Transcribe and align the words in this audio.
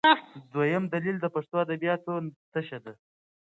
دویم 0.53 0.83
دلیل 0.93 1.17
د 1.21 1.25
پښتو 1.35 1.55
ادبیاتو 1.65 2.13
تشه 2.53 2.77
ده. 2.83 2.93